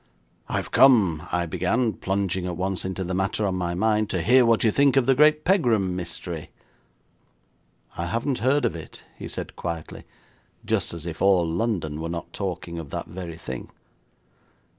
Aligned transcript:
'I 0.49 0.55
have 0.55 0.71
come,' 0.71 1.27
I 1.31 1.45
began, 1.45 1.93
plunging 1.93 2.47
at 2.47 2.57
once 2.57 2.83
into 2.85 3.03
the 3.03 3.13
matter 3.13 3.45
on 3.45 3.53
my 3.53 3.75
mind, 3.75 4.09
'to 4.09 4.23
hear 4.23 4.47
what 4.47 4.63
you 4.63 4.71
think 4.71 4.97
of 4.97 5.05
the 5.05 5.13
great 5.13 5.43
Pegram 5.45 5.95
mystery.' 5.95 6.49
'I 7.95 8.07
haven't 8.07 8.39
heard 8.39 8.65
of 8.65 8.75
it,' 8.75 9.03
he 9.15 9.27
said 9.27 9.55
quietly, 9.55 10.05
just 10.65 10.91
as 10.91 11.05
if 11.05 11.21
all 11.21 11.47
London 11.47 12.01
were 12.01 12.09
not 12.09 12.33
talking 12.33 12.79
of 12.79 12.89
that 12.89 13.09
very 13.09 13.37
thing. 13.37 13.69